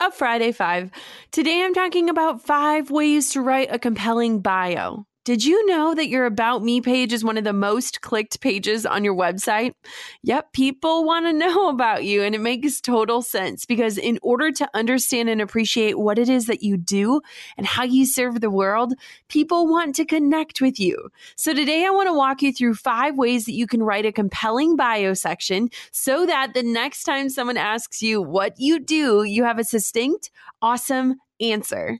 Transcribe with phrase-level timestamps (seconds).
[0.00, 0.92] a Friday Five.
[1.32, 5.07] Today I'm talking about five ways to write a compelling bio.
[5.28, 8.86] Did you know that your About Me page is one of the most clicked pages
[8.86, 9.74] on your website?
[10.22, 14.50] Yep, people want to know about you, and it makes total sense because in order
[14.50, 17.20] to understand and appreciate what it is that you do
[17.58, 18.94] and how you serve the world,
[19.28, 21.10] people want to connect with you.
[21.36, 24.12] So today I want to walk you through five ways that you can write a
[24.12, 29.44] compelling bio section so that the next time someone asks you what you do, you
[29.44, 30.30] have a succinct,
[30.62, 31.98] awesome answer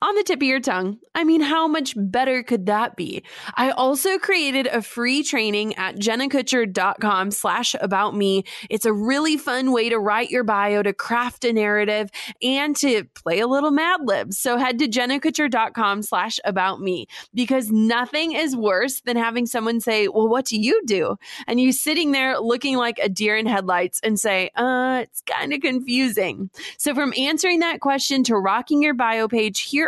[0.00, 0.98] on the tip of your tongue.
[1.14, 3.24] I mean, how much better could that be?
[3.56, 8.44] I also created a free training at jennakutcher.com slash about me.
[8.70, 12.10] It's a really fun way to write your bio, to craft a narrative,
[12.40, 14.32] and to play a little Mad Lib.
[14.32, 20.06] So head to jennakutcher.com slash about me because nothing is worse than having someone say,
[20.06, 21.16] well, what do you do?
[21.48, 25.52] And you sitting there looking like a deer in headlights and say, uh, it's kind
[25.52, 26.50] of confusing.
[26.76, 29.87] So from answering that question to rocking your bio page, here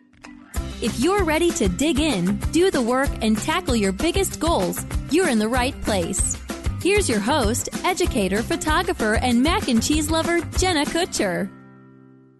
[0.81, 5.29] If you're ready to dig in, do the work, and tackle your biggest goals, you're
[5.29, 6.35] in the right place.
[6.81, 11.51] Here's your host, educator, photographer, and mac and cheese lover, Jenna Kutcher.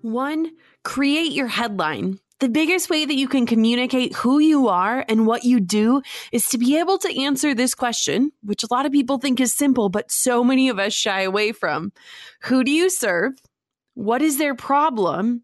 [0.01, 0.53] One,
[0.83, 2.17] create your headline.
[2.39, 6.49] The biggest way that you can communicate who you are and what you do is
[6.49, 9.89] to be able to answer this question, which a lot of people think is simple,
[9.89, 11.91] but so many of us shy away from.
[12.45, 13.33] Who do you serve?
[13.93, 15.43] What is their problem?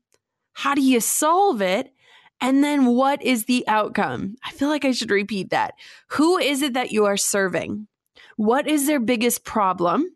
[0.54, 1.94] How do you solve it?
[2.40, 4.36] And then what is the outcome?
[4.44, 5.74] I feel like I should repeat that.
[6.10, 7.88] Who is it that you are serving?
[8.36, 10.12] What is their biggest problem?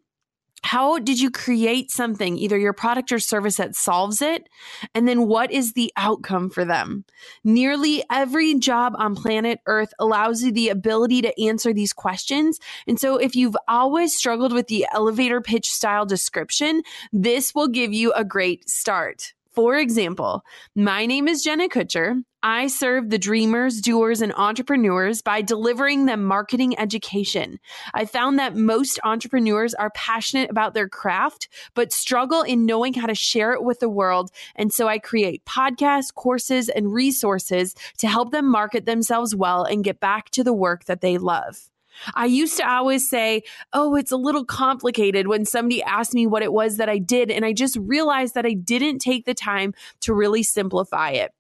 [0.64, 4.48] How did you create something, either your product or service that solves it?
[4.94, 7.04] And then what is the outcome for them?
[7.44, 12.60] Nearly every job on planet Earth allows you the ability to answer these questions.
[12.86, 17.92] And so if you've always struggled with the elevator pitch style description, this will give
[17.92, 19.34] you a great start.
[19.54, 20.46] For example,
[20.76, 22.24] my name is Jenna Kutcher.
[22.42, 27.60] I serve the dreamers, doers, and entrepreneurs by delivering them marketing education.
[27.94, 33.08] I found that most entrepreneurs are passionate about their craft, but struggle in knowing how
[33.08, 34.32] to share it with the world.
[34.56, 39.84] And so I create podcasts, courses, and resources to help them market themselves well and
[39.84, 41.71] get back to the work that they love.
[42.14, 43.44] I used to always say,
[43.74, 47.32] Oh, it's a little complicated when somebody asked me what it was that I did.
[47.32, 51.32] And I just realized that I didn't take the time to really simplify it.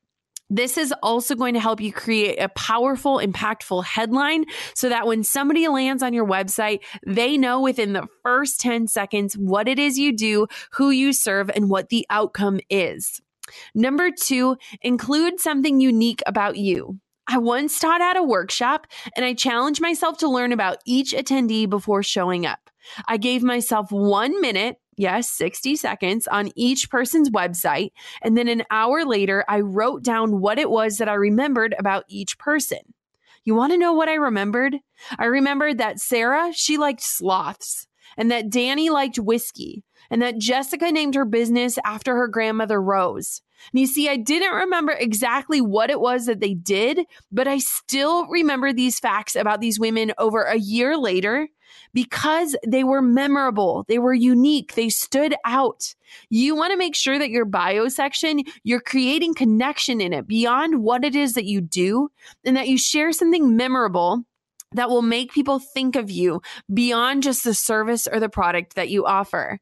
[0.51, 4.43] This is also going to help you create a powerful, impactful headline
[4.75, 9.35] so that when somebody lands on your website, they know within the first 10 seconds
[9.37, 13.21] what it is you do, who you serve, and what the outcome is.
[13.73, 16.99] Number two, include something unique about you.
[17.31, 21.69] I once taught at a workshop and I challenged myself to learn about each attendee
[21.69, 22.69] before showing up.
[23.07, 27.91] I gave myself one minute, yes, 60 seconds on each person's website.
[28.21, 32.03] And then an hour later, I wrote down what it was that I remembered about
[32.09, 32.79] each person.
[33.45, 34.75] You want to know what I remembered?
[35.17, 37.87] I remembered that Sarah, she liked sloths,
[38.17, 43.41] and that Danny liked whiskey, and that Jessica named her business after her grandmother Rose.
[43.71, 47.59] And you see, I didn't remember exactly what it was that they did, but I
[47.59, 51.47] still remember these facts about these women over a year later
[51.93, 55.95] because they were memorable, they were unique, they stood out.
[56.29, 60.83] You want to make sure that your bio section, you're creating connection in it beyond
[60.83, 62.09] what it is that you do
[62.45, 64.23] and that you share something memorable
[64.73, 66.41] that will make people think of you
[66.73, 69.59] beyond just the service or the product that you offer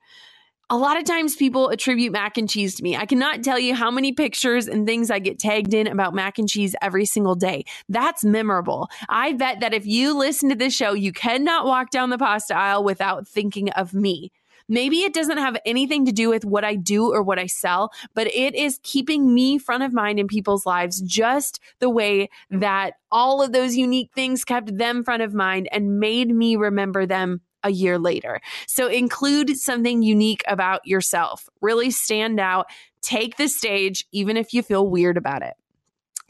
[0.72, 2.96] a lot of times people attribute mac and cheese to me.
[2.96, 6.38] I cannot tell you how many pictures and things I get tagged in about mac
[6.38, 7.66] and cheese every single day.
[7.88, 8.88] That's memorable.
[9.10, 12.56] I bet that if you listen to this show, you cannot walk down the pasta
[12.56, 14.32] aisle without thinking of me.
[14.72, 17.92] Maybe it doesn't have anything to do with what I do or what I sell,
[18.14, 22.94] but it is keeping me front of mind in people's lives just the way that
[23.12, 27.42] all of those unique things kept them front of mind and made me remember them
[27.64, 28.42] a year later.
[28.68, 31.48] So include something unique about yourself.
[31.62, 32.68] Really stand out.
[33.02, 35.54] Take the stage, even if you feel weird about it.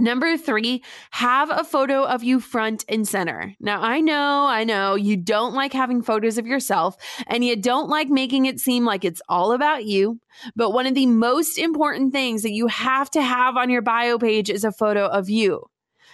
[0.01, 0.81] Number three,
[1.11, 3.53] have a photo of you front and center.
[3.59, 6.95] Now, I know, I know you don't like having photos of yourself
[7.27, 10.21] and you don't like making it seem like it's all about you.
[10.55, 14.17] But one of the most important things that you have to have on your bio
[14.17, 15.65] page is a photo of you.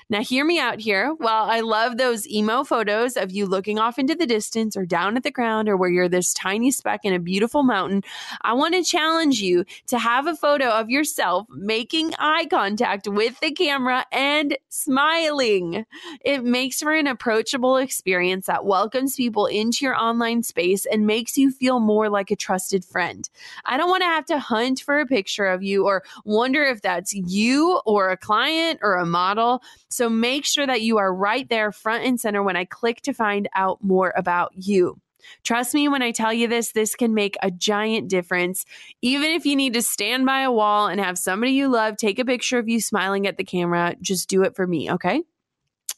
[0.07, 1.15] Now, hear me out here.
[1.17, 5.17] While I love those emo photos of you looking off into the distance or down
[5.17, 8.03] at the ground or where you're this tiny speck in a beautiful mountain,
[8.43, 13.39] I want to challenge you to have a photo of yourself making eye contact with
[13.39, 15.87] the camera and smiling.
[16.23, 21.35] It makes for an approachable experience that welcomes people into your online space and makes
[21.35, 23.27] you feel more like a trusted friend.
[23.65, 26.83] I don't want to have to hunt for a picture of you or wonder if
[26.83, 29.63] that's you or a client or a model.
[29.95, 33.13] So make sure that you are right there front and center when I click to
[33.13, 34.99] find out more about you.
[35.43, 38.65] Trust me when I tell you this, this can make a giant difference.
[39.01, 42.19] Even if you need to stand by a wall and have somebody you love take
[42.19, 45.23] a picture of you smiling at the camera, just do it for me, okay?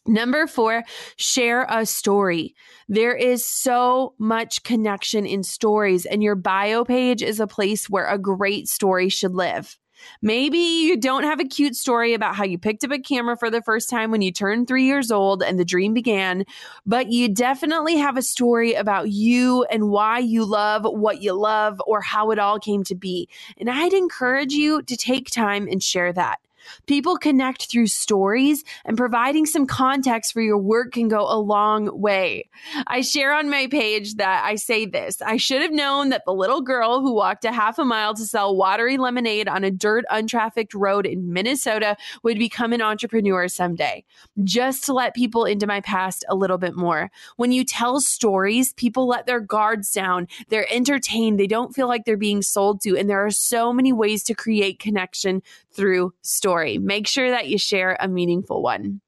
[0.06, 0.84] Number four,
[1.16, 2.54] share a story.
[2.88, 8.08] There is so much connection in stories, and your bio page is a place where
[8.08, 9.76] a great story should live.
[10.22, 13.50] Maybe you don't have a cute story about how you picked up a camera for
[13.50, 16.46] the first time when you turned three years old and the dream began,
[16.86, 21.82] but you definitely have a story about you and why you love what you love
[21.86, 23.28] or how it all came to be.
[23.58, 26.40] And I'd encourage you to take time and share that.
[26.86, 31.90] People connect through stories, and providing some context for your work can go a long
[32.00, 32.50] way.
[32.88, 36.34] I share on my page that I say this I should have known that the
[36.34, 40.06] little girl who walked a half a mile to sell watery lemonade on a dirt,
[40.10, 44.04] untrafficked road in Minnesota would become an entrepreneur someday.
[44.44, 47.12] Just to let people into my past a little bit more.
[47.36, 52.06] When you tell stories, people let their guards down, they're entertained, they don't feel like
[52.06, 52.98] they're being sold to.
[52.98, 55.42] And there are so many ways to create connection
[55.78, 56.78] through story.
[56.78, 59.00] Make sure that you share a meaningful one.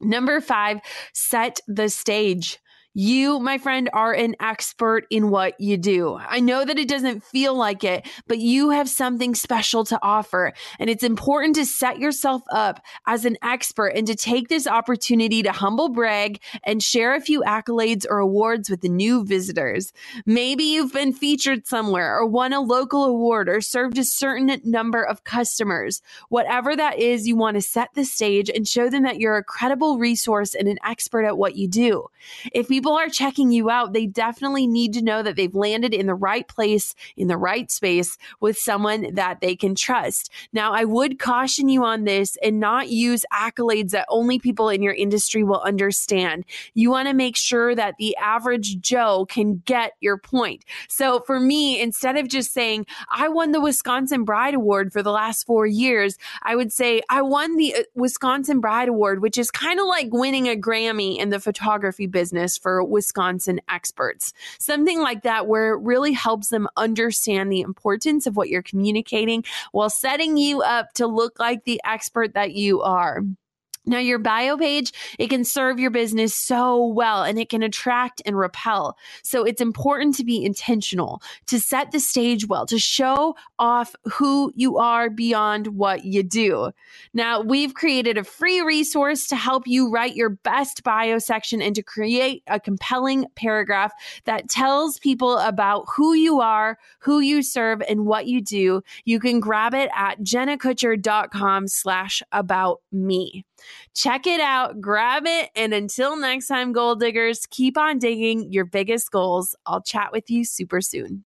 [0.00, 0.80] Number five,
[1.14, 2.58] set the stage.
[2.94, 6.18] You, my friend, are an expert in what you do.
[6.26, 10.54] I know that it doesn't feel like it, but you have something special to offer.
[10.78, 15.42] And it's important to set yourself up as an expert and to take this opportunity
[15.42, 19.92] to humble brag and share a few accolades or awards with the new visitors.
[20.24, 25.02] Maybe you've been featured somewhere or won a local award or served a certain number
[25.02, 26.00] of customers.
[26.30, 29.44] Whatever that is, you want to set the stage and show them that you're a
[29.44, 32.06] credible resource and an expert at what you do.
[32.52, 35.92] If people people are checking you out, they definitely need to know that they've landed
[35.92, 40.30] in the right place, in the right space with someone that they can trust.
[40.52, 44.80] Now, I would caution you on this and not use accolades that only people in
[44.80, 46.44] your industry will understand.
[46.74, 50.64] You want to make sure that the average Joe can get your point.
[50.88, 55.10] So for me, instead of just saying, I won the Wisconsin Bride Award for the
[55.10, 59.50] last four years, I would say, I won the uh, Wisconsin Bride Award, which is
[59.50, 64.32] kind of like winning a Grammy in the photography business for Wisconsin experts.
[64.58, 69.44] Something like that, where it really helps them understand the importance of what you're communicating
[69.72, 73.22] while setting you up to look like the expert that you are.
[73.88, 78.20] Now, your bio page, it can serve your business so well and it can attract
[78.26, 78.96] and repel.
[79.22, 84.52] So it's important to be intentional, to set the stage well, to show off who
[84.54, 86.70] you are beyond what you do.
[87.14, 91.74] Now, we've created a free resource to help you write your best bio section and
[91.74, 93.92] to create a compelling paragraph
[94.24, 98.82] that tells people about who you are, who you serve, and what you do.
[99.04, 103.44] You can grab it at jennakutcher.com slash about me.
[103.94, 108.64] Check it out, grab it, and until next time, goal diggers, keep on digging your
[108.64, 109.56] biggest goals.
[109.66, 111.24] I'll chat with you super soon.